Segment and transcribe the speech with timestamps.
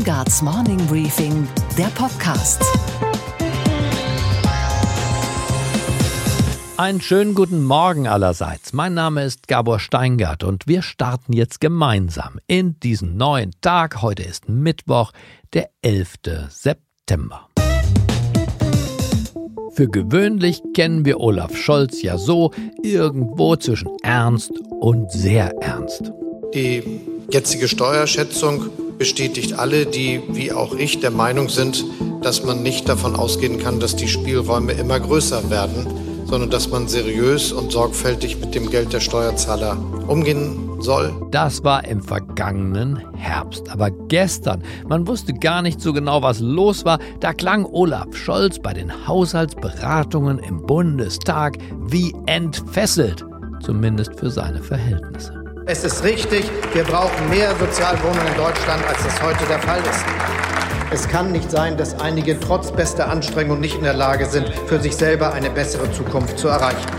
[0.00, 2.62] Steingarts Morning Briefing, der Podcast.
[6.78, 8.72] Einen schönen guten Morgen allerseits.
[8.72, 14.00] Mein Name ist Gabor Steingart und wir starten jetzt gemeinsam in diesen neuen Tag.
[14.00, 15.12] Heute ist Mittwoch,
[15.52, 16.14] der 11.
[16.48, 17.48] September.
[19.74, 26.10] Für gewöhnlich kennen wir Olaf Scholz ja so irgendwo zwischen ernst und sehr ernst.
[26.54, 28.70] Die jetzige Steuerschätzung
[29.00, 31.86] bestätigt alle, die wie auch ich der Meinung sind,
[32.20, 35.86] dass man nicht davon ausgehen kann, dass die Spielräume immer größer werden,
[36.26, 41.14] sondern dass man seriös und sorgfältig mit dem Geld der Steuerzahler umgehen soll.
[41.30, 43.70] Das war im vergangenen Herbst.
[43.70, 48.58] Aber gestern, man wusste gar nicht so genau, was los war, da klang Olaf Scholz
[48.58, 53.24] bei den Haushaltsberatungen im Bundestag wie entfesselt.
[53.62, 55.39] Zumindest für seine Verhältnisse.
[55.72, 60.04] Es ist richtig, wir brauchen mehr Sozialwohnungen in Deutschland, als das heute der Fall ist.
[60.90, 64.80] Es kann nicht sein, dass einige trotz bester Anstrengung nicht in der Lage sind, für
[64.80, 66.90] sich selber eine bessere Zukunft zu erreichen.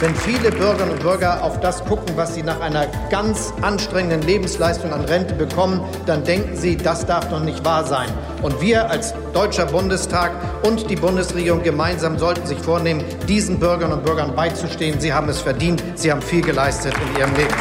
[0.00, 4.92] Wenn viele Bürgerinnen und Bürger auf das gucken, was sie nach einer ganz anstrengenden Lebensleistung
[4.92, 8.08] an Rente bekommen, dann denken sie, das darf doch nicht wahr sein.
[8.42, 10.32] Und wir als Deutscher Bundestag
[10.64, 14.98] und die Bundesregierung gemeinsam sollten sich vornehmen, diesen Bürgerinnen und Bürgern beizustehen.
[14.98, 15.82] Sie haben es verdient.
[15.94, 17.54] Sie haben viel geleistet in ihrem Leben.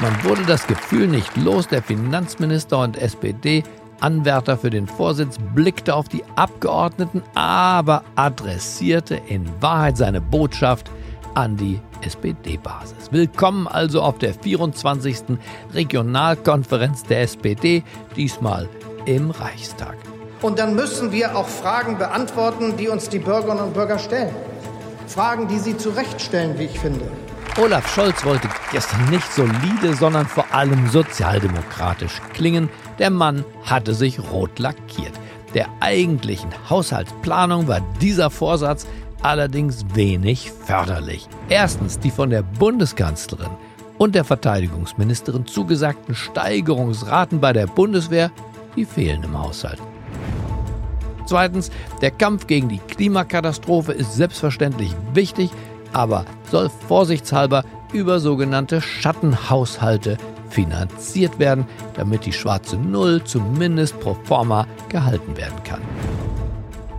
[0.00, 3.64] Man wurde das Gefühl nicht los, der Finanzminister und SPD
[4.00, 10.90] Anwärter für den Vorsitz blickte auf die Abgeordneten, aber adressierte in Wahrheit seine Botschaft
[11.34, 13.12] an die SPD-Basis.
[13.12, 15.38] Willkommen also auf der 24.
[15.74, 17.84] Regionalkonferenz der SPD,
[18.16, 18.68] diesmal
[19.04, 19.96] im Reichstag.
[20.42, 24.34] Und dann müssen wir auch Fragen beantworten, die uns die Bürgerinnen und Bürger stellen.
[25.06, 27.06] Fragen, die sie zurechtstellen, wie ich finde.
[27.58, 32.68] Olaf Scholz wollte gestern nicht solide, sondern vor allem sozialdemokratisch klingen.
[32.98, 35.12] Der Mann hatte sich rot lackiert.
[35.54, 38.86] Der eigentlichen Haushaltsplanung war dieser Vorsatz
[39.22, 41.28] allerdings wenig förderlich.
[41.48, 43.50] Erstens die von der Bundeskanzlerin
[43.98, 48.30] und der Verteidigungsministerin zugesagten Steigerungsraten bei der Bundeswehr,
[48.76, 49.78] die fehlen im Haushalt.
[51.26, 51.70] Zweitens,
[52.00, 55.50] der Kampf gegen die Klimakatastrophe ist selbstverständlich wichtig,
[55.92, 60.16] aber soll vorsichtshalber über sogenannte Schattenhaushalte
[60.50, 65.80] finanziert werden, damit die schwarze Null zumindest pro forma gehalten werden kann.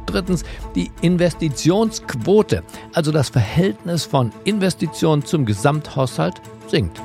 [0.05, 0.43] Drittens
[0.75, 2.63] die Investitionsquote,
[2.93, 7.01] also das Verhältnis von Investitionen zum Gesamthaushalt, sinkt.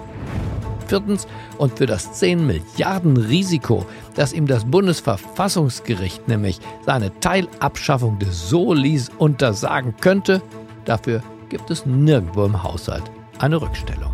[0.88, 1.26] Viertens
[1.58, 9.10] und für das 10 Milliarden Risiko, das ihm das Bundesverfassungsgericht nämlich seine Teilabschaffung des Solis
[9.18, 10.42] untersagen könnte,
[10.84, 13.04] dafür gibt es nirgendwo im Haushalt
[13.38, 14.12] eine Rückstellung.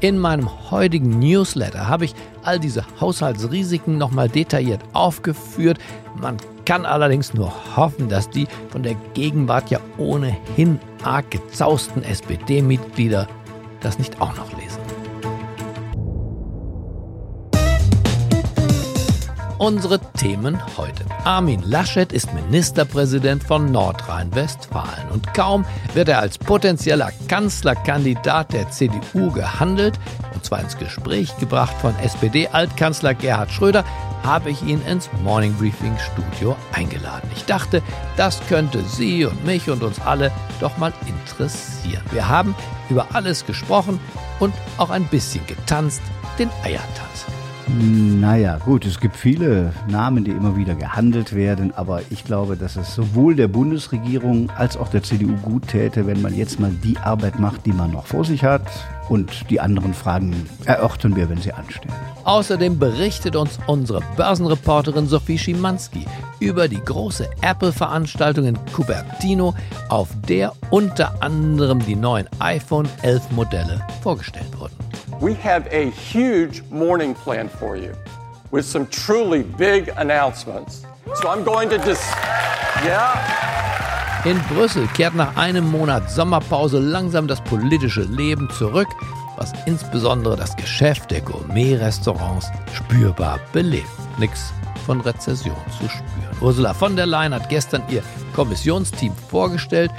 [0.00, 5.78] In meinem heutigen Newsletter habe ich all diese Haushaltsrisiken nochmal detailliert aufgeführt.
[6.20, 6.36] Man
[6.66, 13.28] kann allerdings nur hoffen, dass die von der Gegenwart ja ohnehin arg gezausten SPD-Mitglieder
[13.80, 14.80] das nicht auch noch lesen.
[19.58, 21.04] Unsere Themen heute.
[21.22, 29.30] Armin Laschet ist Ministerpräsident von Nordrhein-Westfalen und kaum wird er als potenzieller Kanzlerkandidat der CDU
[29.30, 29.98] gehandelt,
[30.34, 33.84] und zwar ins Gespräch gebracht von SPD-Altkanzler Gerhard Schröder,
[34.24, 37.30] habe ich ihn ins Morning Briefing Studio eingeladen.
[37.36, 37.80] Ich dachte,
[38.16, 42.02] das könnte Sie und mich und uns alle doch mal interessieren.
[42.10, 42.56] Wir haben
[42.90, 44.00] über alles gesprochen
[44.40, 46.02] und auch ein bisschen getanzt,
[46.40, 47.26] den Eiertanz.
[47.66, 52.76] Naja, gut, es gibt viele Namen, die immer wieder gehandelt werden, aber ich glaube, dass
[52.76, 56.98] es sowohl der Bundesregierung als auch der CDU gut täte, wenn man jetzt mal die
[56.98, 58.62] Arbeit macht, die man noch vor sich hat
[59.08, 60.34] und die anderen Fragen
[60.66, 61.92] erörtern wir, wenn sie anstehen.
[62.24, 66.04] Außerdem berichtet uns unsere Börsenreporterin Sophie Schimanski
[66.40, 69.54] über die große Apple-Veranstaltung in Cupertino,
[69.88, 74.83] auf der unter anderem die neuen iPhone 11 Modelle vorgestellt wurden.
[75.24, 77.94] We have a huge morning planned for you
[78.50, 80.84] with some truly big announcements.
[81.14, 82.04] So I'm going to just,
[82.84, 84.22] yeah.
[84.26, 88.88] In Brüssel kehrt nach einem Monat Sommerpause langsam das politische Leben zurück,
[89.38, 93.88] was insbesondere das Geschäft der Gourmet-Restaurants spürbar belebt.
[94.18, 94.52] Nix
[94.84, 96.36] von Rezession zu spüren.
[96.42, 98.02] Ursula von der Leyen hat gestern ihr
[98.34, 99.90] Kommissionsteam vorgestellt.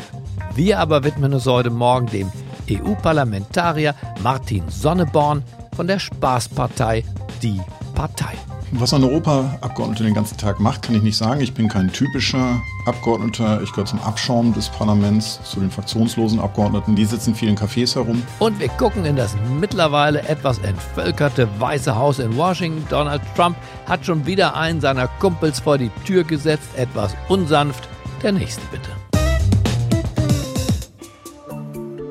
[0.54, 2.32] Wir aber widmen uns heute Morgen dem
[2.70, 5.44] EU-Parlamentarier Martin Sonneborn
[5.76, 7.04] von der Spaßpartei
[7.42, 7.62] Die
[7.94, 8.34] Partei.
[8.72, 11.40] Was ein Europaabgeordneter den ganzen Tag macht, kann ich nicht sagen.
[11.40, 13.62] Ich bin kein typischer Abgeordneter.
[13.62, 16.96] Ich gehöre zum Abschaum des Parlaments, zu den fraktionslosen Abgeordneten.
[16.96, 18.22] Die sitzen viel in Cafés herum.
[18.40, 22.84] Und wir gucken in das mittlerweile etwas entvölkerte Weiße Haus in Washington.
[22.90, 26.70] Donald Trump hat schon wieder einen seiner Kumpels vor die Tür gesetzt.
[26.76, 27.88] Etwas unsanft.
[28.24, 28.90] Der nächste bitte.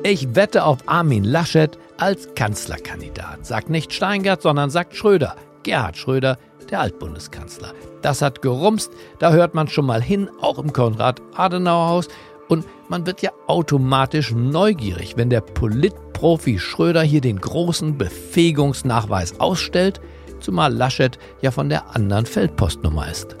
[0.07, 3.43] Ich wette auf Armin Laschet als Kanzlerkandidat.
[3.43, 5.35] Sagt nicht Steingart, sondern sagt Schröder.
[5.63, 6.37] Gerhard Schröder,
[6.69, 7.73] der Altbundeskanzler.
[8.03, 12.09] Das hat gerumst, da hört man schon mal hin, auch im Konrad-Adenauer-Haus.
[12.49, 20.01] Und man wird ja automatisch neugierig, wenn der Politprofi Schröder hier den großen Befähigungsnachweis ausstellt,
[20.39, 23.35] zumal Laschet ja von der anderen Feldpostnummer ist.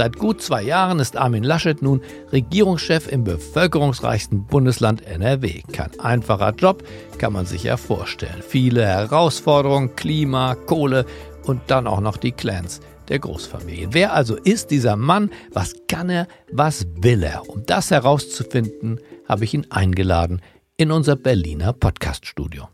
[0.00, 2.00] Seit gut zwei Jahren ist Armin Laschet nun
[2.32, 5.60] Regierungschef im bevölkerungsreichsten Bundesland NRW.
[5.74, 6.84] Kein einfacher Job,
[7.18, 8.40] kann man sich ja vorstellen.
[8.40, 11.04] Viele Herausforderungen, Klima, Kohle
[11.44, 12.80] und dann auch noch die Clans
[13.10, 13.88] der Großfamilie.
[13.90, 15.28] Wer also ist dieser Mann?
[15.52, 16.28] Was kann er?
[16.50, 17.46] Was will er?
[17.50, 20.40] Um das herauszufinden, habe ich ihn eingeladen
[20.78, 22.70] in unser Berliner Podcaststudio.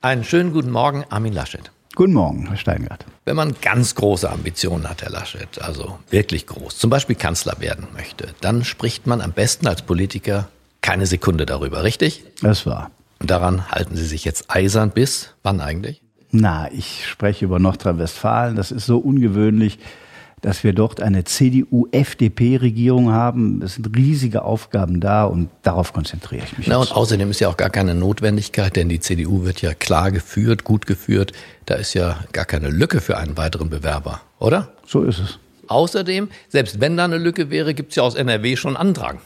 [0.00, 1.73] Einen schönen guten Morgen, Armin Laschet.
[1.96, 3.06] Guten Morgen, Herr Steingart.
[3.24, 7.86] Wenn man ganz große Ambitionen hat, Herr Laschet, also wirklich groß, zum Beispiel Kanzler werden
[7.94, 10.48] möchte, dann spricht man am besten als Politiker
[10.80, 12.24] keine Sekunde darüber, richtig?
[12.42, 12.90] Das war.
[13.20, 16.02] Und daran halten Sie sich jetzt eisern bis wann eigentlich?
[16.32, 18.56] Na, ich spreche über Nordrhein-Westfalen.
[18.56, 19.78] Das ist so ungewöhnlich
[20.44, 23.62] dass wir dort eine CDU-FDP-Regierung haben.
[23.62, 26.66] Es sind riesige Aufgaben da und darauf konzentriere ich mich.
[26.66, 30.12] Na, und außerdem ist ja auch gar keine Notwendigkeit, denn die CDU wird ja klar
[30.12, 31.32] geführt, gut geführt.
[31.64, 34.68] Da ist ja gar keine Lücke für einen weiteren Bewerber, oder?
[34.86, 35.38] So ist es.
[35.68, 39.20] Außerdem, selbst wenn da eine Lücke wäre, gibt es ja aus NRW schon Andrang.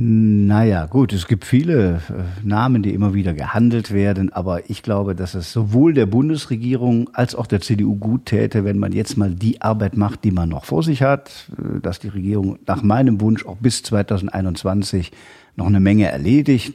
[0.00, 5.16] Naja, gut, es gibt viele äh, Namen, die immer wieder gehandelt werden, aber ich glaube,
[5.16, 9.34] dass es sowohl der Bundesregierung als auch der CDU gut täte, wenn man jetzt mal
[9.34, 13.20] die Arbeit macht, die man noch vor sich hat, äh, dass die Regierung nach meinem
[13.20, 15.10] Wunsch auch bis 2021
[15.56, 16.74] noch eine Menge erledigt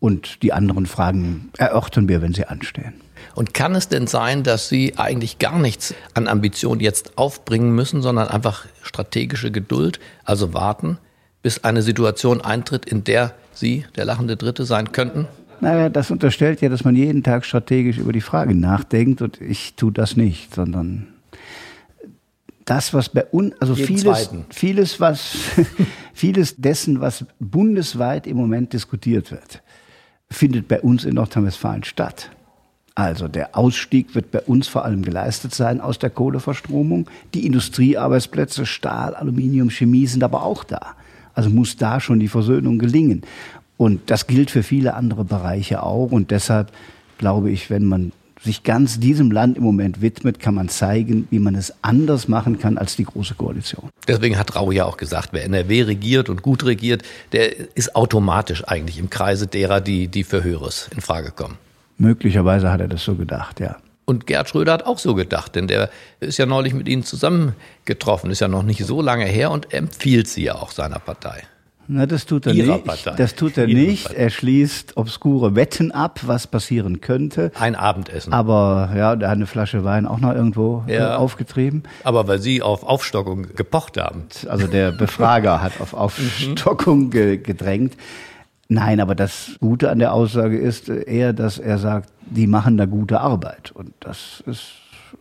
[0.00, 2.94] und die anderen Fragen erörtern wir, wenn sie anstehen.
[3.36, 8.02] Und kann es denn sein, dass Sie eigentlich gar nichts an Ambition jetzt aufbringen müssen,
[8.02, 10.98] sondern einfach strategische Geduld, also warten?
[11.44, 15.28] Bis eine Situation eintritt, in der Sie der lachende Dritte sein könnten?
[15.60, 19.74] Naja, das unterstellt ja, dass man jeden Tag strategisch über die Frage nachdenkt und ich
[19.74, 21.06] tue das nicht, sondern
[22.64, 25.36] das, was bei uns, also vieles, vieles, was,
[26.14, 29.62] vieles dessen, was bundesweit im Moment diskutiert wird,
[30.30, 32.30] findet bei uns in Nordrhein-Westfalen statt.
[32.94, 37.06] Also der Ausstieg wird bei uns vor allem geleistet sein aus der Kohleverstromung.
[37.34, 40.96] Die Industriearbeitsplätze, Stahl, Aluminium, Chemie sind aber auch da.
[41.34, 43.22] Also muss da schon die Versöhnung gelingen.
[43.76, 46.12] Und das gilt für viele andere Bereiche auch.
[46.12, 46.72] Und deshalb
[47.18, 48.12] glaube ich, wenn man
[48.44, 52.58] sich ganz diesem Land im Moment widmet, kann man zeigen, wie man es anders machen
[52.58, 53.88] kann als die Große Koalition.
[54.06, 57.02] Deswegen hat Rau ja auch gesagt, wer NRW regiert und gut regiert,
[57.32, 61.56] der ist automatisch eigentlich im Kreise derer, die, die für Höheres in Frage kommen.
[61.96, 63.76] Möglicherweise hat er das so gedacht, ja.
[64.06, 65.88] Und Gerd Schröder hat auch so gedacht, denn der
[66.20, 70.28] ist ja neulich mit Ihnen zusammengetroffen, ist ja noch nicht so lange her und empfiehlt
[70.28, 71.42] Sie ja auch seiner Partei.
[71.86, 72.86] Na, das tut er Ihrer nicht.
[72.86, 73.10] Partei.
[73.16, 74.04] Das tut er Ihrer nicht.
[74.06, 74.18] Partei.
[74.18, 77.52] Er schließt obskure Wetten ab, was passieren könnte.
[77.60, 78.32] Ein Abendessen.
[78.32, 81.16] Aber ja, der hat eine Flasche Wein auch noch irgendwo äh, Ja.
[81.16, 81.82] aufgetrieben.
[82.02, 84.24] Aber weil Sie auf Aufstockung gepocht haben.
[84.48, 85.92] Also der Befrager hat auf
[86.44, 87.94] Aufstockung ge gedrängt.
[88.68, 92.86] Nein, aber das Gute an der Aussage ist eher, dass er sagt, die machen da
[92.86, 93.72] gute Arbeit.
[93.72, 94.72] Und das ist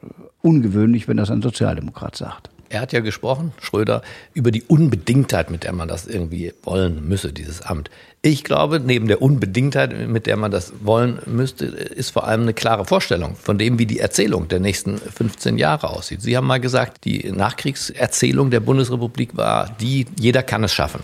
[0.01, 0.07] äh,
[0.41, 2.49] ungewöhnlich, wenn das ein Sozialdemokrat sagt.
[2.73, 4.01] Er hat ja gesprochen, Schröder,
[4.33, 7.91] über die Unbedingtheit, mit der man das irgendwie wollen müsse, dieses Amt.
[8.23, 12.53] Ich glaube, neben der Unbedingtheit, mit der man das wollen müsste, ist vor allem eine
[12.55, 16.23] klare Vorstellung von dem, wie die Erzählung der nächsten 15 Jahre aussieht.
[16.23, 21.03] Sie haben mal gesagt, die Nachkriegserzählung der Bundesrepublik war die, jeder kann es schaffen.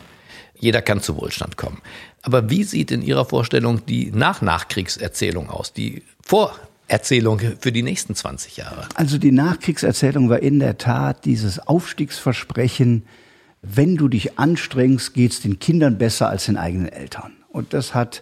[0.59, 1.81] Jeder kann zu Wohlstand kommen.
[2.21, 5.73] Aber wie sieht in Ihrer Vorstellung die Nach-Nachkriegserzählung aus?
[5.73, 8.87] Die Vorerzählung für die nächsten 20 Jahre?
[8.95, 13.03] Also die Nachkriegserzählung war in der Tat dieses Aufstiegsversprechen,
[13.61, 17.33] wenn du dich anstrengst, geht's den Kindern besser als den eigenen Eltern.
[17.49, 18.21] Und das hat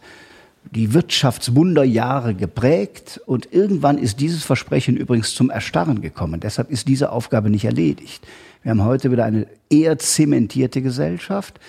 [0.72, 6.40] die Wirtschaftswunderjahre geprägt und irgendwann ist dieses Versprechen übrigens zum Erstarren gekommen.
[6.40, 8.26] Deshalb ist diese Aufgabe nicht erledigt.
[8.64, 11.60] Wir haben heute wieder eine eher zementierte Gesellschaft,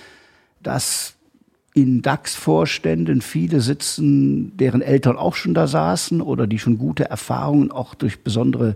[0.63, 1.15] dass
[1.73, 7.71] in DAX-Vorständen viele sitzen, deren Eltern auch schon da saßen oder die schon gute Erfahrungen
[7.71, 8.75] auch durch besondere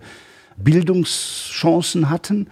[0.58, 2.48] Bildungschancen hatten.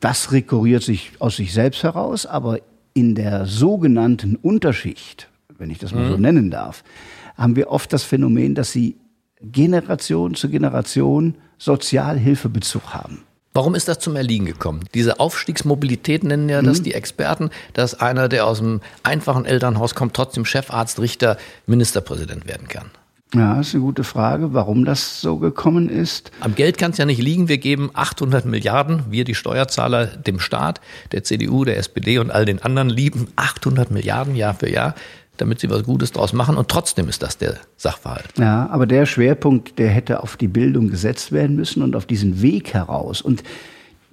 [0.00, 2.60] Das rekurriert sich aus sich selbst heraus, aber
[2.94, 6.82] in der sogenannten Unterschicht, wenn ich das mal so nennen darf,
[7.36, 8.96] haben wir oft das Phänomen, dass sie
[9.40, 13.22] Generation zu Generation Sozialhilfebezug haben.
[13.54, 14.84] Warum ist das zum Erliegen gekommen?
[14.94, 16.84] Diese Aufstiegsmobilität nennen ja das Mhm.
[16.84, 21.36] die Experten, dass einer, der aus einem einfachen Elternhaus kommt, trotzdem Chefarzt, Richter,
[21.66, 22.90] Ministerpräsident werden kann.
[23.34, 26.30] Ja, ist eine gute Frage, warum das so gekommen ist.
[26.40, 27.48] Am Geld kann es ja nicht liegen.
[27.48, 30.80] Wir geben 800 Milliarden, wir die Steuerzahler, dem Staat,
[31.12, 34.94] der CDU, der SPD und all den anderen lieben 800 Milliarden Jahr für Jahr,
[35.40, 36.56] damit sie was Gutes draus machen.
[36.56, 38.28] Und trotzdem ist das der Sachverhalt.
[38.38, 42.42] Ja, aber der Schwerpunkt, der hätte auf die Bildung gesetzt werden müssen und auf diesen
[42.42, 43.42] Weg heraus und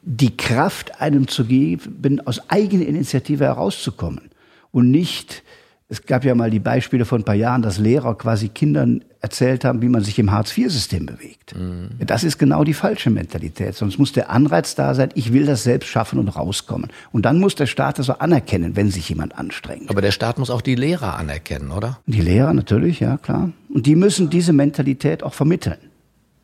[0.02, 4.30] die Kraft einem zu geben, aus eigener Initiative herauszukommen
[4.72, 5.44] und nicht,
[5.88, 9.64] es gab ja mal die Beispiele vor ein paar Jahren, dass Lehrer quasi Kindern erzählt
[9.64, 11.54] haben, wie man sich im Hartz-IV-System bewegt.
[12.00, 13.76] Das ist genau die falsche Mentalität.
[13.76, 16.90] Sonst muss der Anreiz da sein, ich will das selbst schaffen und rauskommen.
[17.12, 19.90] Und dann muss der Staat das auch anerkennen, wenn sich jemand anstrengt.
[19.92, 22.00] Aber der Staat muss auch die Lehrer anerkennen, oder?
[22.08, 23.52] Die Lehrer natürlich, ja klar.
[23.70, 25.78] Und die müssen diese Mentalität auch vermitteln.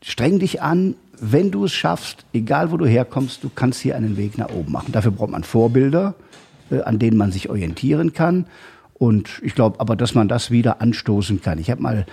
[0.04, 4.18] Streng dich an, wenn du es schaffst, egal wo du herkommst, du kannst hier einen
[4.18, 4.92] Weg nach oben machen.
[4.92, 6.14] Dafür braucht man Vorbilder,
[6.72, 8.46] äh, an denen man sich orientieren kann.
[9.02, 11.58] Und ich glaube aber, dass man das wieder anstoßen kann.
[11.58, 12.06] Ich habe mal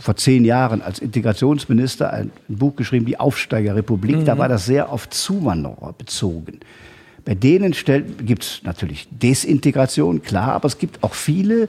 [0.00, 4.24] vor zehn Jahren als Integrationsminister ein Buch geschrieben, die Aufsteigerrepublik.
[4.24, 6.58] Da war das sehr auf Zuwanderer bezogen.
[7.24, 7.76] Bei denen
[8.26, 11.68] gibt es natürlich Desintegration, klar, aber es gibt auch viele,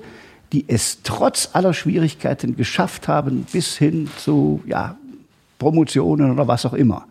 [0.54, 4.98] die es trotz aller Schwierigkeiten geschafft haben, bis hin zu ja,
[5.60, 7.06] Promotionen oder was auch immer.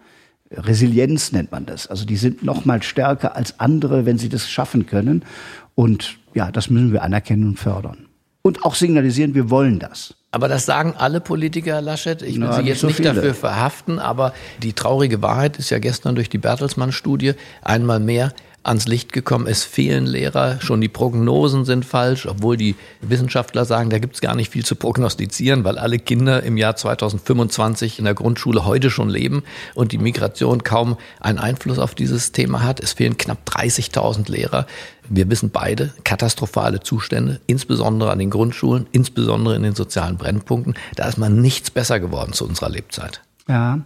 [0.57, 1.87] Resilienz nennt man das.
[1.87, 5.25] Also die sind noch mal stärker als andere, wenn sie das schaffen können.
[5.75, 8.07] Und ja, das müssen wir anerkennen und fördern.
[8.43, 10.15] Und auch signalisieren, wir wollen das.
[10.33, 12.23] Aber das sagen alle Politiker, Laschet.
[12.23, 14.33] Ich will Na, Sie nicht jetzt so nicht dafür verhaften, aber
[14.63, 18.33] die traurige Wahrheit ist ja gestern durch die Bertelsmann-Studie einmal mehr
[18.65, 19.47] ans Licht gekommen.
[19.47, 24.21] Es fehlen Lehrer, schon die Prognosen sind falsch, obwohl die Wissenschaftler sagen, da gibt es
[24.21, 28.91] gar nicht viel zu prognostizieren, weil alle Kinder im Jahr 2025 in der Grundschule heute
[28.91, 29.43] schon leben
[29.75, 32.81] und die Migration kaum einen Einfluss auf dieses Thema hat.
[32.81, 34.67] Es fehlen knapp 30.000 Lehrer.
[35.09, 40.75] Wir wissen beide, katastrophale Zustände, insbesondere an den Grundschulen, insbesondere in den sozialen Brennpunkten.
[40.95, 43.21] Da ist man nichts besser geworden zu unserer Lebzeit.
[43.49, 43.81] Ja,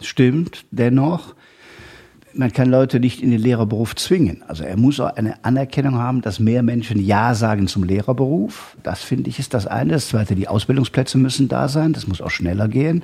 [0.00, 0.64] stimmt.
[0.70, 1.34] Dennoch,
[2.34, 4.42] man kann Leute nicht in den Lehrerberuf zwingen.
[4.46, 8.76] Also er muss auch eine Anerkennung haben, dass mehr Menschen Ja sagen zum Lehrerberuf.
[8.82, 9.92] Das finde ich ist das eine.
[9.92, 11.92] Das zweite, die Ausbildungsplätze müssen da sein.
[11.92, 13.02] Das muss auch schneller gehen.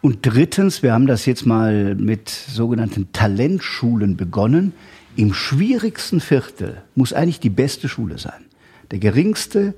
[0.00, 4.72] Und drittens, wir haben das jetzt mal mit sogenannten Talentschulen begonnen.
[5.16, 8.46] Im schwierigsten Viertel muss eigentlich die beste Schule sein.
[8.90, 9.74] Der geringste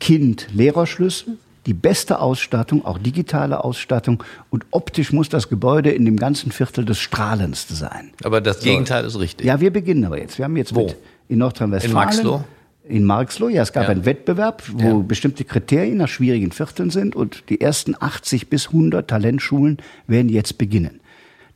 [0.00, 6.16] Kind Lehrerschlüssel, die beste Ausstattung, auch digitale Ausstattung und optisch muss das Gebäude in dem
[6.16, 8.10] ganzen Viertel das strahlendste sein.
[8.24, 9.46] Aber das Gegenteil ist richtig.
[9.46, 10.38] Ja, wir beginnen aber jetzt.
[10.38, 10.86] Wir haben jetzt Wo?
[10.86, 10.96] mit
[11.28, 11.90] in Nordrhein-Westfalen.
[11.92, 12.44] In Marxloh?
[12.88, 13.90] In Marxloh, ja, es gab Ja.
[13.90, 14.94] einen Wettbewerb, wo Ja.
[14.98, 19.78] bestimmte Kriterien nach schwierigen Vierteln sind und die ersten 80 bis 100 Talentschulen
[20.08, 21.00] werden jetzt beginnen.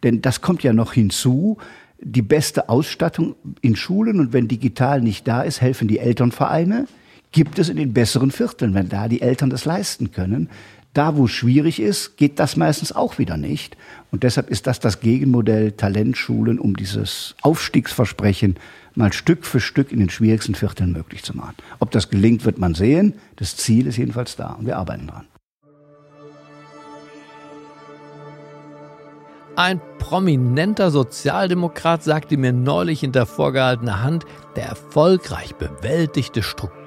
[0.04, 1.58] Denn das kommt ja noch hinzu,
[2.00, 6.86] die beste Ausstattung in Schulen und wenn digital nicht da ist, helfen die Elternvereine,
[7.36, 10.48] gibt es in den besseren Vierteln, wenn da die Eltern das leisten können.
[10.94, 13.76] Da, wo es schwierig ist, geht das meistens auch wieder nicht.
[14.10, 18.56] Und deshalb ist das das Gegenmodell Talentschulen, um dieses Aufstiegsversprechen
[18.94, 21.56] mal Stück für Stück in den schwierigsten Vierteln möglich zu machen.
[21.78, 23.12] Ob das gelingt, wird man sehen.
[23.36, 25.26] Das Ziel ist jedenfalls da und wir arbeiten dran.
[29.56, 34.24] Ein prominenter Sozialdemokrat sagte mir neulich hinter vorgehaltener Hand,
[34.56, 36.42] der erfolgreich bewältigte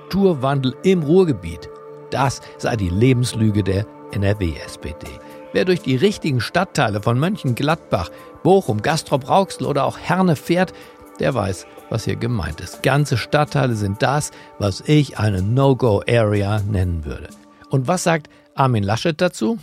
[0.10, 1.70] Strukturwandel im Ruhrgebiet.
[2.10, 5.06] Das sei die Lebenslüge der NRW-SPD.
[5.54, 8.10] Wer durch die richtigen Stadtteile von Mönchengladbach,
[8.42, 10.74] Bochum, Gastrop-Rauxel oder auch Herne fährt,
[11.20, 12.82] der weiß, was hier gemeint ist.
[12.82, 17.30] Ganze Stadtteile sind das, was ich eine No-Go-Area nennen würde.
[17.70, 19.60] Und was sagt Armin Laschet dazu?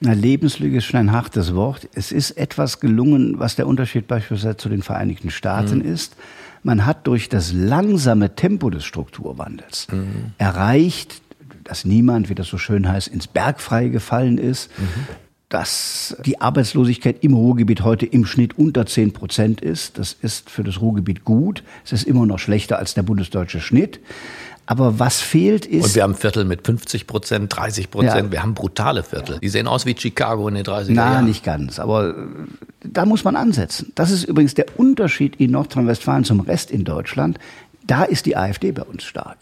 [0.00, 1.86] Na, Lebenslüge ist schon ein hartes Wort.
[1.92, 6.16] Es ist etwas gelungen, was der Unterschied beispielsweise zu den Vereinigten Staaten ist.
[6.62, 9.88] Man hat durch das langsame Tempo des Strukturwandels
[10.38, 11.22] erreicht,
[11.64, 14.70] dass niemand, wie das so schön heißt, ins Bergfreie gefallen ist,
[15.48, 19.98] dass die Arbeitslosigkeit im Ruhrgebiet heute im Schnitt unter 10 Prozent ist.
[19.98, 21.62] Das ist für das Ruhrgebiet gut.
[21.84, 24.00] Es ist immer noch schlechter als der bundesdeutsche Schnitt.
[24.66, 25.84] Aber was fehlt ist.
[25.84, 28.26] Und wir haben Viertel mit 50 Prozent, 30 Prozent.
[28.26, 28.32] Ja.
[28.32, 29.38] Wir haben brutale Viertel.
[29.40, 31.24] Die sehen aus wie Chicago in den 30er Na, Jahren.
[31.24, 31.78] nicht ganz.
[31.78, 32.14] Aber äh,
[32.84, 33.92] da muss man ansetzen.
[33.94, 37.38] Das ist übrigens der Unterschied in Nordrhein-Westfalen zum Rest in Deutschland.
[37.86, 39.38] Da ist die AfD bei uns stark.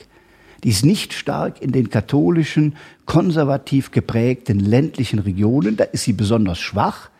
[0.64, 5.76] Die ist nicht stark in den katholischen, konservativ geprägten ländlichen Regionen.
[5.76, 7.10] Da ist sie besonders schwach.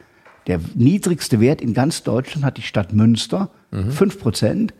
[0.47, 3.51] Der niedrigste Wert in ganz Deutschland hat die Stadt Münster,
[3.91, 4.75] fünf Prozent.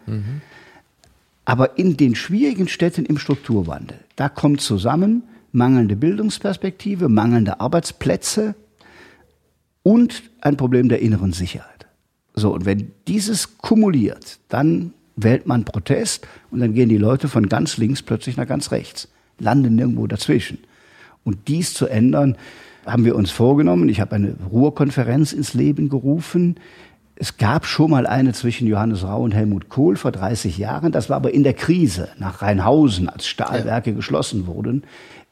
[1.51, 8.55] Aber in den schwierigen Städten im Strukturwandel, da kommt zusammen mangelnde Bildungsperspektive, mangelnde Arbeitsplätze
[9.83, 11.89] und ein Problem der inneren Sicherheit.
[12.35, 17.49] So, und wenn dieses kumuliert, dann wählt man Protest und dann gehen die Leute von
[17.49, 19.09] ganz links plötzlich nach ganz rechts,
[19.41, 20.59] landen irgendwo dazwischen.
[21.25, 22.37] Und dies zu ändern,
[22.87, 23.89] haben wir uns vorgenommen.
[23.89, 26.61] Ich habe eine Ruhrkonferenz ins Leben gerufen.
[27.23, 30.91] Es gab schon mal eine zwischen Johannes Rau und Helmut Kohl vor 30 Jahren.
[30.91, 33.97] Das war aber in der Krise nach Rheinhausen, als Stahlwerke ja.
[33.97, 34.85] geschlossen wurden.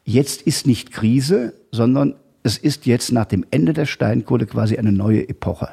[0.05, 4.91] Jetzt ist nicht Krise, sondern es ist jetzt nach dem Ende der Steinkohle quasi eine
[4.91, 5.69] neue Epoche.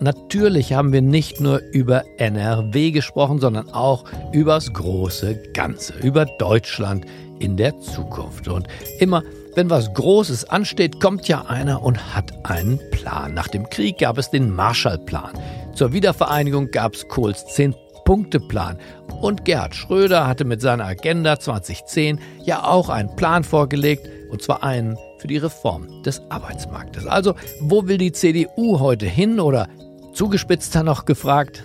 [0.00, 6.26] Natürlich haben wir nicht nur über NRW gesprochen, sondern auch über das große Ganze, über
[6.26, 7.06] Deutschland
[7.38, 8.46] in der Zukunft.
[8.46, 8.68] Und
[9.00, 9.22] immer,
[9.58, 13.34] wenn was Großes ansteht, kommt ja einer und hat einen Plan.
[13.34, 15.32] Nach dem Krieg gab es den Marshallplan.
[15.74, 18.78] Zur Wiedervereinigung gab es Kohls Zehn-Punkte-Plan.
[19.20, 24.62] Und Gerhard Schröder hatte mit seiner Agenda 2010 ja auch einen Plan vorgelegt, und zwar
[24.62, 27.08] einen für die Reform des Arbeitsmarktes.
[27.08, 29.66] Also, wo will die CDU heute hin oder
[30.14, 31.64] Zugespitzter noch gefragt,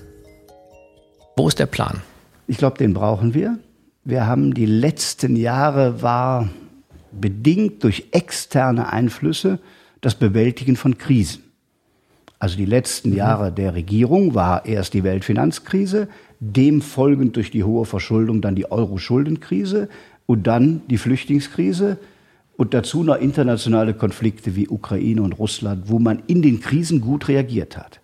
[1.38, 2.02] wo ist der Plan?
[2.48, 3.60] Ich glaube, den brauchen wir.
[4.04, 6.50] Wir haben die letzten Jahre war
[7.20, 9.60] bedingt durch externe Einflüsse
[10.02, 11.44] das Bewältigen von Krisen.
[12.40, 13.16] Also die letzten mhm.
[13.16, 18.70] Jahre der Regierung war erst die Weltfinanzkrise, dem folgend durch die hohe Verschuldung dann die
[18.70, 19.88] Euro-Schuldenkrise
[20.26, 21.98] und dann die Flüchtlingskrise
[22.58, 27.30] und dazu noch internationale Konflikte wie Ukraine und Russland, wo man in den Krisen gut
[27.30, 28.02] reagiert hat.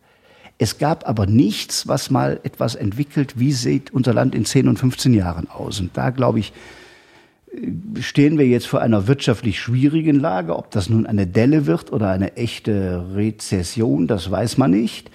[0.58, 4.78] Es gab aber nichts, was mal etwas entwickelt, wie sieht unser Land in 10 und
[4.78, 5.80] 15 Jahren aus.
[5.80, 6.52] Und da, glaube ich,
[8.00, 10.56] stehen wir jetzt vor einer wirtschaftlich schwierigen Lage.
[10.56, 15.10] Ob das nun eine Delle wird oder eine echte Rezession, das weiß man nicht.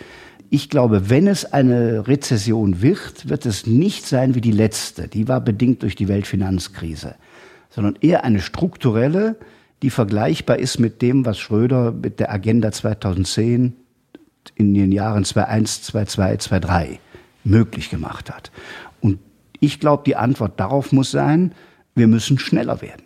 [0.51, 5.09] Ich glaube, wenn es eine Rezession wird, wird es nicht sein wie die letzte.
[5.09, 7.15] Die war bedingt durch die Weltfinanzkrise,
[7.71, 9.37] sondern eher eine strukturelle,
[9.83, 13.75] die vergleichbar ist mit dem, was Schröder mit der Agenda 2010
[14.55, 17.01] in den Jahren 2001, 2002, 2003
[17.45, 18.51] möglich gemacht hat.
[19.01, 19.19] Und
[19.61, 21.53] ich glaube, die Antwort darauf muss sein,
[21.95, 23.03] wir müssen schneller werden.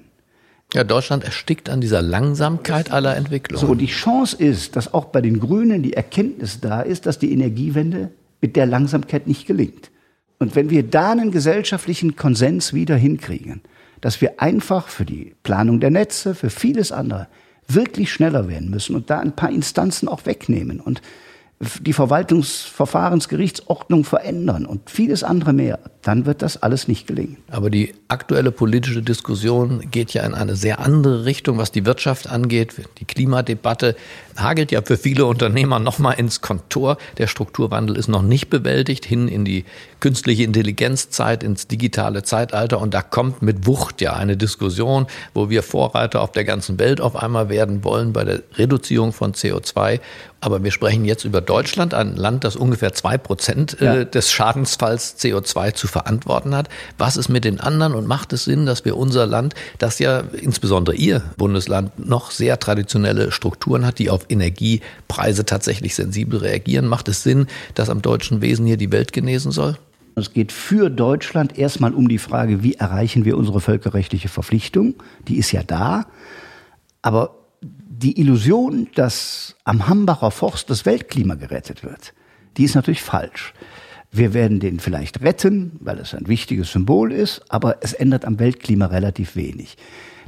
[0.74, 3.66] Ja, Deutschland erstickt an dieser Langsamkeit aller Entwicklungen.
[3.66, 7.32] So, die Chance ist, dass auch bei den Grünen die Erkenntnis da ist, dass die
[7.32, 8.10] Energiewende
[8.42, 9.90] mit der Langsamkeit nicht gelingt.
[10.38, 13.62] Und wenn wir da einen gesellschaftlichen Konsens wieder hinkriegen,
[14.00, 17.28] dass wir einfach für die Planung der Netze, für vieles andere
[17.66, 21.02] wirklich schneller werden müssen und da ein paar Instanzen auch wegnehmen und
[21.80, 27.38] die Verwaltungsverfahrensgerichtsordnung verändern und vieles andere mehr, dann wird das alles nicht gelingen.
[27.50, 32.30] Aber die aktuelle politische Diskussion geht ja in eine sehr andere Richtung, was die Wirtschaft
[32.30, 32.74] angeht.
[32.98, 33.96] Die Klimadebatte
[34.36, 36.96] hagelt ja für viele Unternehmer nochmal ins Kontor.
[37.18, 39.64] Der Strukturwandel ist noch nicht bewältigt, hin in die
[39.98, 42.80] künstliche Intelligenzzeit, ins digitale Zeitalter.
[42.80, 47.00] Und da kommt mit Wucht ja eine Diskussion, wo wir Vorreiter auf der ganzen Welt
[47.00, 49.98] auf einmal werden wollen bei der Reduzierung von CO2
[50.40, 54.04] aber wir sprechen jetzt über Deutschland, ein Land, das ungefähr zwei Prozent äh, ja.
[54.04, 56.68] des Schadensfalls CO2 zu verantworten hat.
[56.96, 60.22] Was ist mit den anderen und macht es Sinn, dass wir unser Land, das ja
[60.40, 67.08] insbesondere Ihr Bundesland noch sehr traditionelle Strukturen hat, die auf Energiepreise tatsächlich sensibel reagieren, macht
[67.08, 69.76] es Sinn, dass am deutschen Wesen hier die Welt genesen soll?
[70.14, 74.94] Es geht für Deutschland erstmal um die Frage, wie erreichen wir unsere völkerrechtliche Verpflichtung?
[75.26, 76.06] Die ist ja da.
[77.02, 77.37] Aber
[77.98, 82.14] die Illusion, dass am Hambacher Forst das Weltklima gerettet wird,
[82.56, 83.54] die ist natürlich falsch.
[84.12, 88.38] Wir werden den vielleicht retten, weil es ein wichtiges Symbol ist, aber es ändert am
[88.38, 89.76] Weltklima relativ wenig.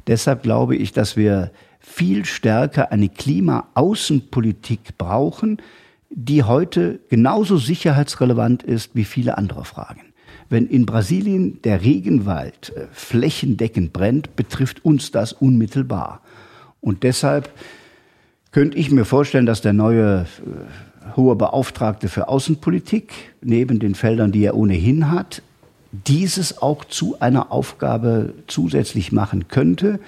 [0.06, 5.62] Deshalb glaube ich, dass wir viel stärker eine Klimaaußenpolitik brauchen,
[6.10, 10.12] die heute genauso sicherheitsrelevant ist wie viele andere Fragen.
[10.48, 16.20] Wenn in Brasilien der Regenwald äh, flächendeckend brennt, betrifft uns das unmittelbar.
[16.80, 17.50] Und deshalb
[18.52, 24.32] könnte ich mir vorstellen, dass der neue äh, hohe Beauftragte für Außenpolitik neben den Feldern,
[24.32, 25.42] die er ohnehin hat,
[25.92, 29.98] dieses auch zu einer Aufgabe zusätzlich machen könnte.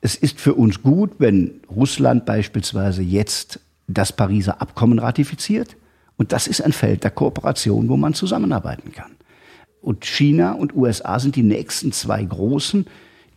[0.00, 5.76] Es ist für uns gut, wenn Russland beispielsweise jetzt das Pariser Abkommen ratifiziert.
[6.16, 9.12] Und das ist ein Feld der Kooperation, wo man zusammenarbeiten kann.
[9.80, 12.86] Und China und USA sind die nächsten zwei großen,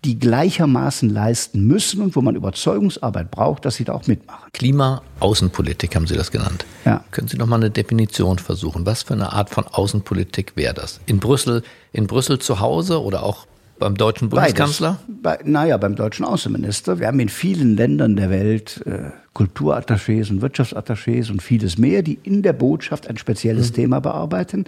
[0.05, 4.49] die gleichermaßen leisten müssen und wo man Überzeugungsarbeit braucht, dass sie da auch mitmachen.
[4.53, 6.65] Klima-Außenpolitik haben Sie das genannt.
[6.85, 7.03] Ja.
[7.09, 8.85] Können Sie noch mal eine Definition versuchen?
[8.85, 10.99] Was für eine Art von Außenpolitik wäre das?
[11.07, 13.47] In Brüssel, in Brüssel zu Hause oder auch
[13.79, 14.99] beim deutschen Bundeskanzler?
[15.07, 16.99] Bei, naja, beim deutschen Außenminister.
[16.99, 22.19] Wir haben in vielen Ländern der Welt äh, Kulturattachés und Wirtschaftsattachés und vieles mehr, die
[22.21, 23.75] in der Botschaft ein spezielles mhm.
[23.75, 24.65] Thema bearbeiten.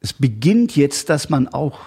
[0.00, 1.78] Es beginnt jetzt, dass man auch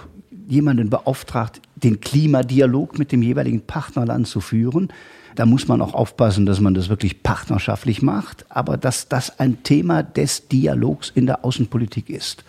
[0.47, 4.89] jemanden beauftragt, den Klimadialog mit dem jeweiligen Partnerland zu führen.
[5.35, 9.63] Da muss man auch aufpassen, dass man das wirklich partnerschaftlich macht, aber dass das ein
[9.63, 12.43] Thema des Dialogs in der Außenpolitik ist.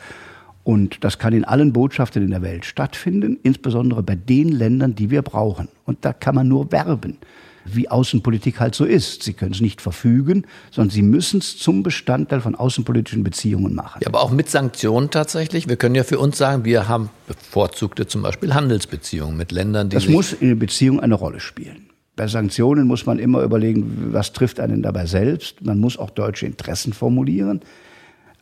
[0.64, 5.10] Und das kann in allen Botschaften in der Welt stattfinden, insbesondere bei den Ländern, die
[5.10, 5.68] wir brauchen.
[5.84, 7.18] Und da kann man nur werben,
[7.64, 9.22] wie Außenpolitik halt so ist.
[9.22, 14.00] Sie können es nicht verfügen, sondern Sie müssen es zum Bestandteil von außenpolitischen Beziehungen machen.
[14.02, 15.68] Ja, aber auch mit Sanktionen tatsächlich.
[15.68, 19.94] Wir können ja für uns sagen, wir haben bevorzugte zum Beispiel Handelsbeziehungen mit Ländern, die.
[19.94, 21.86] Das muss in der Beziehung eine Rolle spielen.
[22.16, 25.64] Bei Sanktionen muss man immer überlegen, was trifft einen dabei selbst.
[25.64, 27.60] Man muss auch deutsche Interessen formulieren.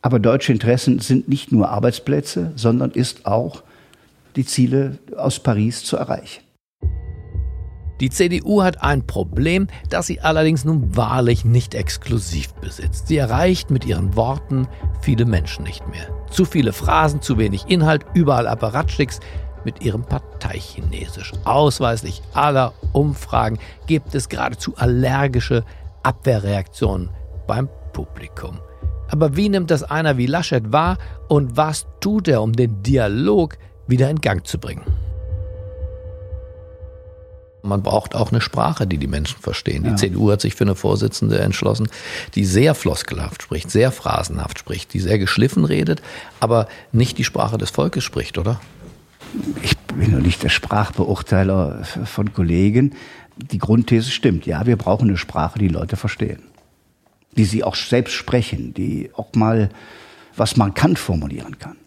[0.03, 3.63] Aber deutsche Interessen sind nicht nur Arbeitsplätze, sondern ist auch
[4.35, 6.42] die Ziele aus Paris zu erreichen.
[7.99, 13.07] Die CDU hat ein Problem, das sie allerdings nun wahrlich nicht exklusiv besitzt.
[13.07, 14.67] Sie erreicht mit ihren Worten
[15.01, 16.07] viele Menschen nicht mehr.
[16.29, 19.19] Zu viele Phrasen, zu wenig Inhalt, überall Apparatschicks
[19.63, 21.31] mit ihrem Parteichinesisch.
[21.45, 25.63] Ausweislich aller Umfragen gibt es geradezu allergische
[26.01, 27.09] Abwehrreaktionen
[27.47, 28.59] beim Publikum.
[29.09, 33.57] Aber wie nimmt das einer wie Laschet wahr und was tut er, um den Dialog
[33.87, 34.81] wieder in Gang zu bringen?
[37.63, 39.83] Man braucht auch eine Sprache, die die Menschen verstehen.
[39.83, 39.95] Die ja.
[39.95, 41.87] CDU hat sich für eine Vorsitzende entschlossen,
[42.35, 46.01] die sehr floskelhaft spricht, sehr phrasenhaft spricht, die sehr geschliffen redet,
[46.39, 48.59] aber nicht die Sprache des Volkes spricht, oder?
[49.63, 52.93] Ich bin noch nicht der Sprachbeurteiler von Kollegen.
[53.37, 54.45] Die Grundthese stimmt.
[54.45, 56.43] Ja, wir brauchen eine Sprache, die Leute verstehen
[57.37, 59.69] die sie auch selbst sprechen, die auch mal
[60.35, 61.77] was markant formulieren kann.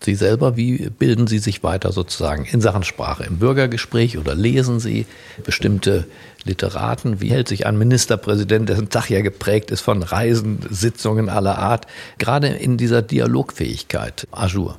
[0.00, 3.24] Sie selber, wie bilden Sie sich weiter sozusagen in Sachen Sprache?
[3.24, 5.06] Im Bürgergespräch oder lesen Sie
[5.44, 6.06] bestimmte
[6.44, 7.20] Literaten?
[7.20, 11.86] Wie hält sich ein Ministerpräsident, dessen Tag ja geprägt ist von Reisen, Sitzungen aller Art,
[12.18, 14.78] gerade in dieser Dialogfähigkeit, Ajour?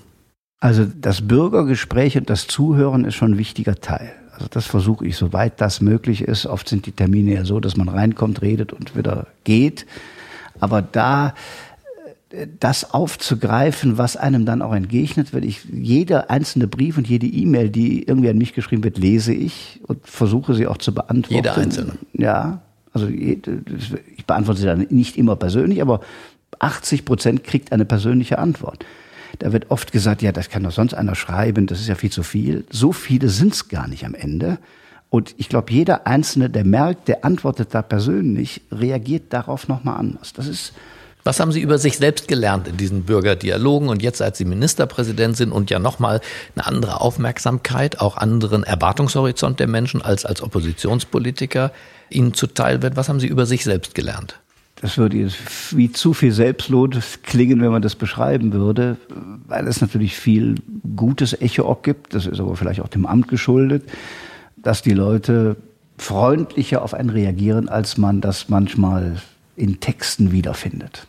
[0.61, 4.11] Also das Bürgergespräch und das Zuhören ist schon ein wichtiger Teil.
[4.33, 6.45] Also das versuche ich, soweit das möglich ist.
[6.45, 9.85] Oft sind die Termine ja so, dass man reinkommt, redet und wieder geht.
[10.61, 11.33] Aber da
[12.59, 15.45] das aufzugreifen, was einem dann auch entgegnet wird.
[15.45, 19.79] Ich, jeder einzelne Brief und jede E-Mail, die irgendwie an mich geschrieben wird, lese ich
[19.87, 21.33] und versuche sie auch zu beantworten.
[21.33, 21.93] Jeder einzelne.
[22.13, 22.61] Ja,
[22.93, 26.01] also ich beantworte sie dann nicht immer persönlich, aber
[26.59, 28.85] 80 Prozent kriegt eine persönliche Antwort.
[29.39, 32.11] Da wird oft gesagt, ja, das kann doch sonst einer schreiben, das ist ja viel
[32.11, 32.65] zu viel.
[32.69, 34.59] So viele sind es gar nicht am Ende.
[35.09, 40.33] Und ich glaube, jeder Einzelne, der merkt, der antwortet da persönlich, reagiert darauf nochmal anders.
[40.33, 40.73] Das ist
[41.23, 45.37] was haben Sie über sich selbst gelernt in diesen Bürgerdialogen und jetzt, als Sie Ministerpräsident
[45.37, 46.21] sind und ja nochmal
[46.55, 51.71] eine andere Aufmerksamkeit, auch anderen Erwartungshorizont der Menschen als als Oppositionspolitiker
[52.09, 52.95] Ihnen zuteil wird?
[52.95, 54.39] Was haben Sie über sich selbst gelernt?
[54.81, 58.97] das würde jetzt wie zu viel Selbstlob klingen, wenn man das beschreiben würde,
[59.47, 60.55] weil es natürlich viel
[60.95, 62.13] gutes Echo auch gibt.
[62.13, 63.83] Das ist aber vielleicht auch dem Amt geschuldet,
[64.55, 65.57] dass die Leute
[65.97, 69.21] freundlicher auf einen reagieren, als man das manchmal
[69.59, 71.07] in Texten wiederfindet.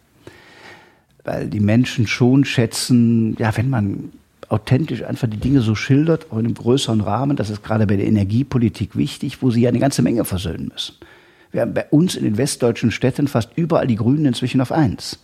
[1.25, 4.11] Weil die Menschen schon schätzen, ja, wenn man
[4.49, 7.97] authentisch einfach die Dinge so schildert, auch in einem größeren Rahmen, das ist gerade bei
[7.97, 10.97] der Energiepolitik wichtig, wo sie ja eine ganze Menge versöhnen müssen.
[11.53, 15.21] Wir haben bei uns in den westdeutschen Städten fast überall die Grünen inzwischen auf eins.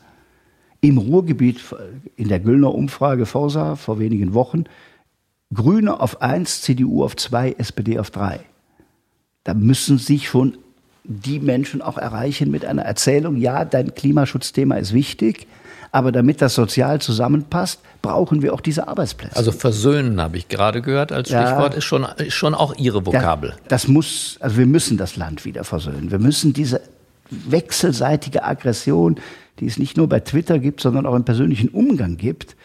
[0.80, 1.60] Im Ruhrgebiet,
[2.16, 4.64] in der Güllner Umfrage Forsa vor wenigen Wochen,
[5.52, 8.40] Grüne auf eins, CDU auf zwei, SPD auf drei.
[9.44, 10.58] Da müssen sich schon
[11.08, 15.46] die Menschen auch erreichen mit einer Erzählung, ja, dein Klimaschutzthema ist wichtig,
[15.92, 19.36] aber damit das sozial zusammenpasst, brauchen wir auch diese Arbeitsplätze.
[19.36, 23.06] Also versöhnen habe ich gerade gehört als Stichwort, ja, ist, schon, ist schon auch Ihre
[23.06, 23.50] Vokabel.
[23.50, 26.10] Das, das muss, also wir müssen das Land wieder versöhnen.
[26.10, 26.82] Wir müssen diese
[27.30, 29.16] wechselseitige Aggression,
[29.58, 32.56] die es nicht nur bei Twitter gibt, sondern auch im persönlichen Umgang gibt,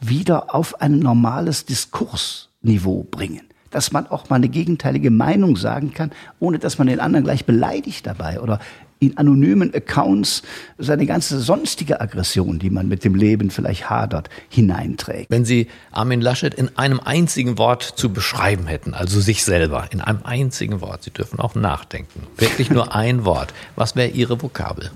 [0.00, 3.49] wieder auf ein normales Diskursniveau bringen.
[3.70, 7.44] Dass man auch mal eine gegenteilige Meinung sagen kann, ohne dass man den anderen gleich
[7.44, 8.58] beleidigt dabei oder
[9.00, 10.42] in anonymen Accounts
[10.78, 15.30] seine ganze sonstige Aggression, die man mit dem Leben vielleicht hadert, hineinträgt.
[15.30, 20.00] Wenn Sie Armin Laschet in einem einzigen Wort zu beschreiben hätten, also sich selber, in
[20.00, 24.90] einem einzigen Wort, Sie dürfen auch nachdenken, wirklich nur ein Wort, was wäre Ihre Vokabel?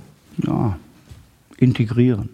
[0.47, 0.77] Ja,
[1.57, 2.29] integrieren.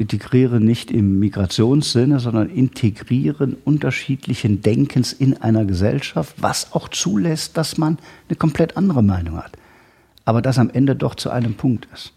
[0.00, 7.78] Integrieren nicht im Migrationssinne, sondern integrieren unterschiedlichen Denkens in einer Gesellschaft, was auch zulässt, dass
[7.78, 9.52] man eine komplett andere Meinung hat
[10.30, 12.12] aber das am Ende doch zu einem Punkt ist.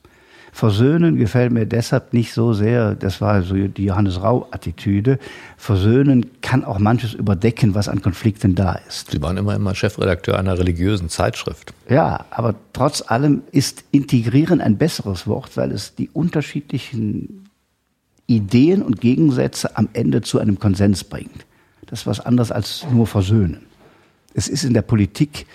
[0.52, 5.18] Versöhnen gefällt mir deshalb nicht so sehr, das war so die Johannes Rau-Attitüde.
[5.58, 9.10] Versöhnen kann auch manches überdecken, was an Konflikten da ist.
[9.10, 11.74] Sie waren immer immer Chefredakteur einer religiösen Zeitschrift.
[11.90, 17.43] Ja, aber trotz allem ist integrieren ein besseres Wort, weil es die unterschiedlichen
[18.28, 21.46] Ideen und Gegensätze am Ende zu einem Konsens bringt.
[21.88, 23.66] Das ist was anderes als nur versöhnen.
[24.34, 25.46] Es ist in der Politik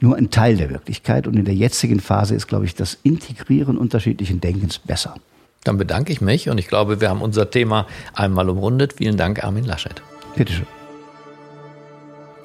[0.00, 3.78] nur ein Teil der Wirklichkeit und in der jetzigen Phase ist, glaube ich, das Integrieren
[3.78, 5.14] unterschiedlichen Denkens besser.
[5.64, 8.94] Dann bedanke ich mich und ich glaube, wir haben unser Thema einmal umrundet.
[8.94, 10.02] Vielen Dank, Armin Laschet.
[10.36, 10.66] Bitteschön.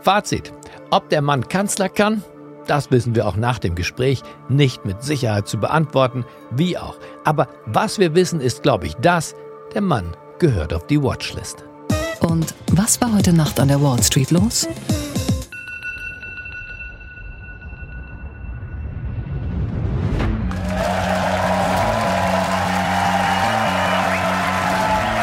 [0.02, 0.52] Fazit.
[0.92, 2.24] Ob der Mann Kanzler kann,
[2.68, 6.98] das wissen wir auch nach dem Gespräch nicht mit Sicherheit zu beantworten, wie auch.
[7.24, 9.36] Aber was wir wissen, ist, glaube ich, das,
[9.74, 11.64] der Mann gehört auf die Watchlist.
[12.22, 14.68] Und was war heute Nacht an der Wall Street los?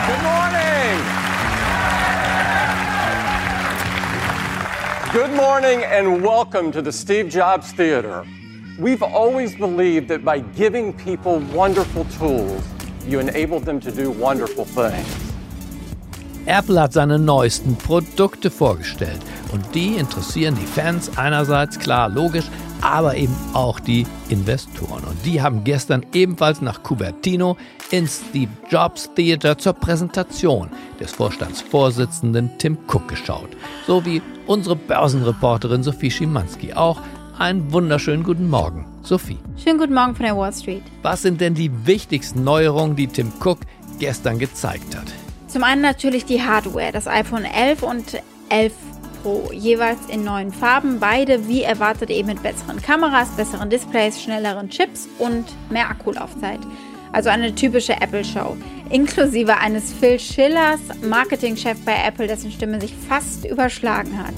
[0.07, 0.99] Good morning.
[5.13, 8.25] Good morning and welcome to the Steve Jobs Theater.
[8.79, 12.63] We've always believed that by giving people wonderful tools,
[13.07, 15.07] you enable them to do wonderful things.
[16.47, 19.21] Apple hat seine neuesten Produkte vorgestellt
[19.53, 22.47] und die interessieren die Fans einerseits klar logisch,
[22.81, 25.05] aber eben auch die Investoren.
[25.05, 27.57] Und die haben gestern ebenfalls nach Cupertino
[27.93, 33.51] ins Steve Jobs Theater zur Präsentation des Vorstandsvorsitzenden Tim Cook geschaut.
[33.87, 37.01] So wie unsere Börsenreporterin Sophie Schimanski auch.
[37.39, 39.39] Einen wunderschönen guten Morgen, Sophie.
[39.57, 40.83] Schönen guten Morgen von der Wall Street.
[41.01, 43.61] Was sind denn die wichtigsten Neuerungen, die Tim Cook
[43.99, 45.07] gestern gezeigt hat?
[45.49, 48.73] Zum einen natürlich die Hardware, das iPhone 11 und 11
[49.23, 54.69] Pro, jeweils in neuen Farben, beide wie erwartet eben mit besseren Kameras, besseren Displays, schnelleren
[54.69, 56.61] Chips und mehr Akkulaufzeit.
[57.13, 58.57] Also eine typische Apple-Show,
[58.91, 64.35] inklusive eines Phil Schillers, Marketingchef bei Apple, dessen Stimme sich fast überschlagen hat.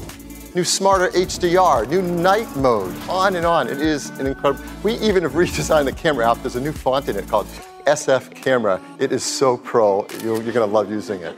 [0.54, 3.68] New smarter HDR, new night mode, on and on.
[3.68, 4.64] It is an incredible.
[4.82, 6.42] We even have redesigned the camera app.
[6.42, 7.46] There's a new font in it called
[7.86, 8.80] SF Camera.
[8.98, 10.06] It is so pro.
[10.22, 11.34] You're, you're going to love using it.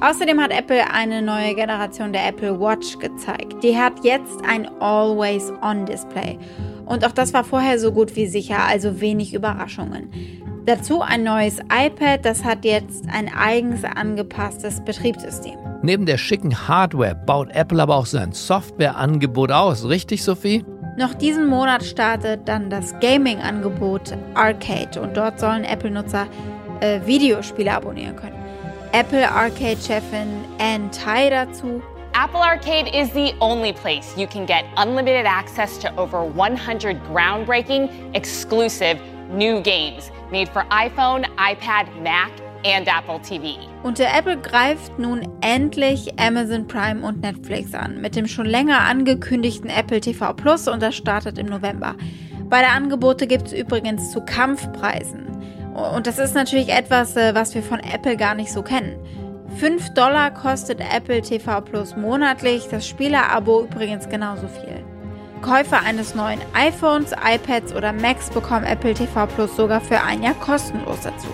[0.00, 3.62] Außerdem hat Apple eine neue Generation der Apple Watch gezeigt.
[3.62, 6.38] Die hat jetzt ein Always-On-Display.
[6.84, 10.10] Und auch das war vorher so gut wie sicher, also wenig Überraschungen.
[10.66, 15.73] Dazu ein neues iPad, das hat jetzt ein eigens angepasstes Betriebssystem.
[15.84, 20.64] Neben der schicken Hardware baut Apple aber auch sein Softwareangebot aus, richtig Sophie?
[20.96, 26.26] Noch diesen Monat startet dann das Gaming-Angebot Arcade und dort sollen Apple-Nutzer
[26.80, 28.42] äh, Videospiele abonnieren können.
[28.92, 31.82] Apple Arcade-Chefin Ann Tai dazu.
[32.14, 37.90] Apple Arcade is the only place you can get unlimited access to over 100 groundbreaking,
[38.14, 38.98] exclusive
[39.34, 42.30] new games made for iPhone, iPad, Mac,
[42.64, 43.73] and Apple TV.
[43.84, 48.80] Und der Apple greift nun endlich Amazon Prime und Netflix an mit dem schon länger
[48.80, 51.94] angekündigten Apple TV Plus und das startet im November.
[52.48, 55.26] Beide Angebote gibt es übrigens zu Kampfpreisen.
[55.74, 58.96] Und das ist natürlich etwas, äh, was wir von Apple gar nicht so kennen.
[59.58, 64.82] 5 Dollar kostet Apple TV Plus monatlich, das Spielerabo übrigens genauso viel.
[65.42, 70.32] Käufer eines neuen iPhones, iPads oder Macs bekommen Apple TV Plus sogar für ein Jahr
[70.32, 71.28] kostenlos dazu.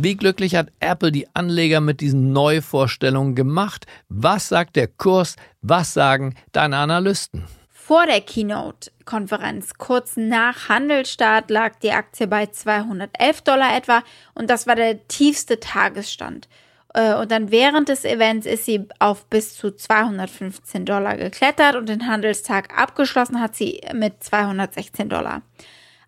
[0.00, 3.84] Wie glücklich hat Apple die Anleger mit diesen Neuvorstellungen gemacht?
[4.08, 5.34] Was sagt der Kurs?
[5.60, 7.42] Was sagen deine Analysten?
[7.68, 14.68] Vor der Keynote-Konferenz, kurz nach Handelsstart, lag die Aktie bei 211 Dollar etwa und das
[14.68, 16.48] war der tiefste Tagesstand.
[16.94, 21.88] Äh, Und dann während des Events ist sie auf bis zu 215 Dollar geklettert und
[21.88, 25.42] den Handelstag abgeschlossen hat sie mit 216 Dollar.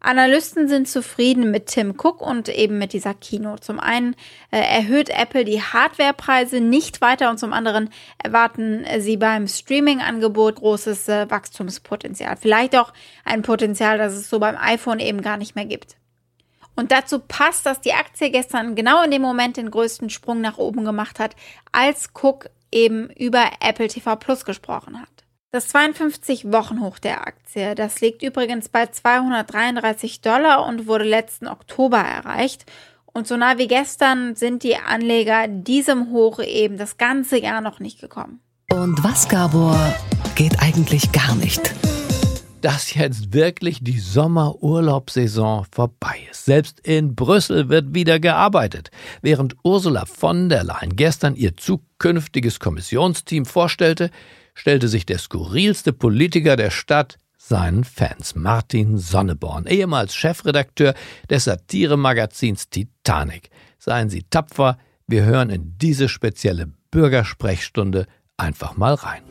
[0.01, 3.61] Analysten sind zufrieden mit Tim Cook und eben mit dieser Keynote.
[3.61, 4.17] Zum einen
[4.51, 11.09] äh, erhöht Apple die Hardwarepreise nicht weiter und zum anderen erwarten sie beim Streaming-Angebot großes
[11.09, 12.37] äh, Wachstumspotenzial.
[12.37, 15.97] Vielleicht auch ein Potenzial, das es so beim iPhone eben gar nicht mehr gibt.
[16.77, 20.57] Und dazu passt, dass die Aktie gestern genau in dem Moment den größten Sprung nach
[20.57, 21.37] oben gemacht hat,
[21.73, 25.20] als Cook eben über Apple TV Plus gesprochen hat.
[25.53, 32.67] Das 52-Wochen-Hoch der Aktie, das liegt übrigens bei 233 Dollar und wurde letzten Oktober erreicht.
[33.07, 37.81] Und so nah wie gestern sind die Anleger diesem Hoch eben das ganze Jahr noch
[37.81, 38.39] nicht gekommen.
[38.71, 39.77] Und was, Gabor,
[40.37, 41.75] geht eigentlich gar nicht?
[42.61, 46.45] dass jetzt wirklich die Sommerurlaubssaison vorbei ist.
[46.45, 48.91] Selbst in Brüssel wird wieder gearbeitet.
[49.23, 54.11] Während Ursula von der Leyen gestern ihr zukünftiges Kommissionsteam vorstellte,
[54.61, 60.93] stellte sich der skurrilste Politiker der Stadt seinen Fans, Martin Sonneborn, ehemals Chefredakteur
[61.31, 63.49] des Satiremagazins Titanic.
[63.79, 69.23] Seien Sie tapfer, wir hören in diese spezielle Bürgersprechstunde einfach mal rein.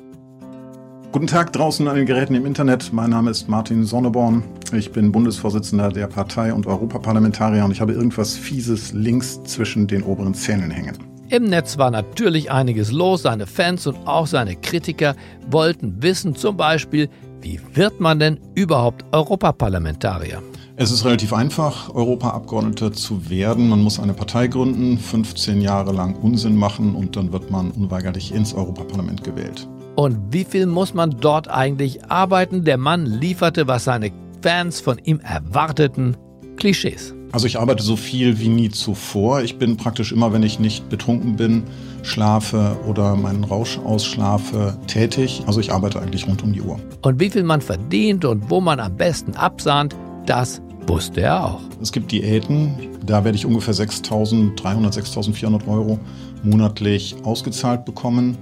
[1.12, 2.92] Guten Tag draußen an den Geräten im Internet.
[2.92, 4.44] Mein Name ist Martin Sonneborn.
[4.74, 10.02] Ich bin Bundesvorsitzender der Partei und Europaparlamentarier und ich habe irgendwas Fieses links zwischen den
[10.02, 10.98] oberen Zähnen hängen.
[11.32, 13.22] Im Netz war natürlich einiges los.
[13.22, 15.16] Seine Fans und auch seine Kritiker
[15.52, 17.08] wollten wissen, zum Beispiel,
[17.42, 20.42] wie wird man denn überhaupt Europaparlamentarier?
[20.76, 23.70] Es ist relativ einfach, Europaabgeordneter zu werden.
[23.70, 28.34] Man muss eine Partei gründen, 15 Jahre lang Unsinn machen und dann wird man unweigerlich
[28.34, 29.68] ins Europaparlament gewählt.
[29.98, 32.64] Und wie viel muss man dort eigentlich arbeiten?
[32.64, 34.12] Der Mann lieferte, was seine
[34.42, 36.18] Fans von ihm erwarteten,
[36.56, 37.14] Klischees.
[37.32, 39.42] Also ich arbeite so viel wie nie zuvor.
[39.42, 41.64] Ich bin praktisch immer, wenn ich nicht betrunken bin,
[42.02, 45.44] schlafe oder meinen Rausch ausschlafe, tätig.
[45.46, 46.80] Also ich arbeite eigentlich rund um die Uhr.
[47.04, 51.62] Und wie viel man verdient und wo man am besten absahnt, das wusste er auch.
[51.82, 52.74] Es gibt Diäten,
[53.06, 54.56] da werde ich ungefähr 6.300,
[54.94, 56.00] 6.400 Euro
[56.44, 58.38] monatlich ausgezahlt bekommen.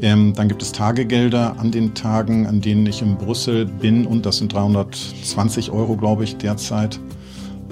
[0.00, 4.26] Ähm, dann gibt es Tagegelder an den Tagen, an denen ich in Brüssel bin und
[4.26, 7.00] das sind 320 Euro, glaube ich, derzeit.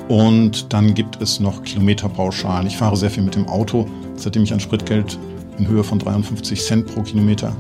[0.09, 2.67] Und dann gibt es noch Kilometerpauschalen.
[2.67, 5.19] Ich fahre sehr viel mit dem Auto, seitdem ich ein Spritgeld
[5.59, 7.55] in Höhe von 53 Cent pro Kilometer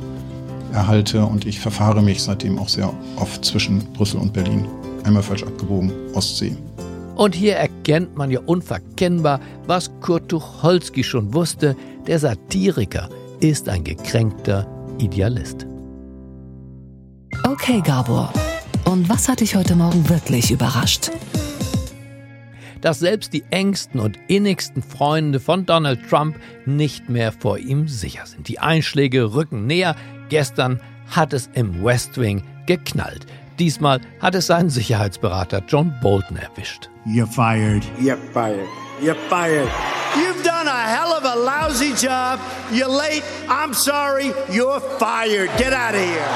[0.72, 4.66] erhalte und ich verfahre mich seitdem auch sehr oft zwischen Brüssel und Berlin.
[5.04, 6.56] Einmal falsch abgebogen, Ostsee.
[7.16, 11.74] Und hier erkennt man ja unverkennbar, was Kurt Tucholsky schon wusste,
[12.06, 13.08] der Satiriker
[13.40, 14.66] ist ein gekränkter
[14.98, 15.66] Idealist.
[17.44, 18.32] Okay, Gabor.
[18.84, 21.10] Und was hat dich heute Morgen wirklich überrascht?
[22.80, 28.26] Dass selbst die engsten und innigsten Freunde von Donald Trump nicht mehr vor ihm sicher
[28.26, 28.48] sind.
[28.48, 29.96] Die Einschläge rücken näher.
[30.28, 33.26] Gestern hat es im West Wing geknallt.
[33.58, 36.90] Diesmal hat es seinen Sicherheitsberater John Bolton erwischt.
[37.06, 37.84] You're fired.
[37.98, 38.68] You're fired.
[39.00, 39.68] You're fired.
[40.14, 42.38] You've done a hell of a lousy job.
[42.72, 43.22] You're late.
[43.48, 44.32] I'm sorry.
[44.50, 45.50] You're fired.
[45.58, 46.26] Get out of here.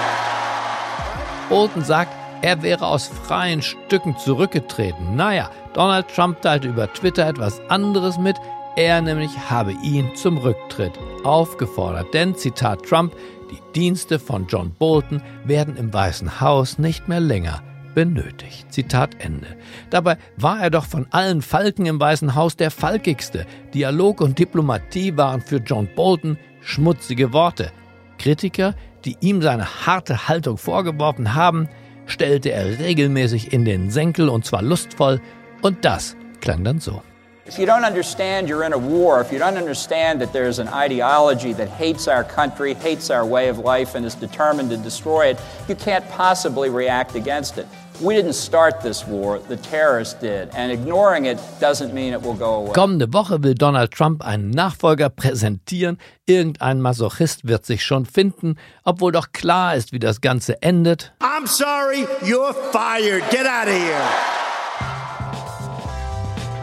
[1.49, 5.17] Bolton sagt, er wäre aus freien Stücken zurückgetreten.
[5.17, 8.37] Naja, Donald Trump teilte über Twitter etwas anderes mit.
[8.77, 10.93] Er nämlich habe ihn zum Rücktritt
[11.25, 12.15] aufgefordert.
[12.15, 13.15] Denn, Zitat Trump,
[13.51, 17.63] die Dienste von John Bolton werden im Weißen Haus nicht mehr länger
[17.95, 18.73] benötigt.
[18.73, 19.57] Zitat Ende.
[19.91, 23.47] Dabei war er doch von allen Falken im Weißen Haus der falkigste.
[23.75, 27.73] Dialog und Diplomatie waren für John Bolton schmutzige Worte.
[28.19, 28.75] Kritiker,
[29.05, 31.69] die ihm seine harte Haltung vorgeworfen haben,
[32.11, 35.21] stellte er regelmäßig in den Senkel und zwar lustvoll,
[35.63, 37.03] und das klang dann so.
[37.47, 40.69] If you don't understand you're in a war, if you don't understand that there's an
[40.69, 45.31] ideology that hates our country, hates our way of life, and is determined to destroy
[45.31, 47.67] it, you can't possibly react against it.
[48.03, 52.33] We didn't start this war, the terrorists did, and ignoring it doesn't mean it will
[52.33, 52.73] go away.
[52.73, 55.99] Kommende Woche will Donald Trump einen Nachfolger präsentieren.
[56.25, 61.13] Irgendein Masochist wird sich schon finden, obwohl doch klar ist, wie das Ganze endet.
[61.21, 63.23] I'm sorry, you're fired.
[63.31, 64.01] Get out of here.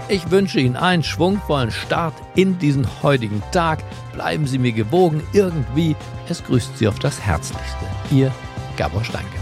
[0.09, 3.83] Ich wünsche Ihnen einen schwungvollen Start in diesen heutigen Tag.
[4.13, 5.95] Bleiben Sie mir gewogen irgendwie.
[6.29, 7.85] Es grüßt Sie auf das Herzlichste.
[8.09, 8.31] Ihr
[8.75, 9.37] Gabor Steinke.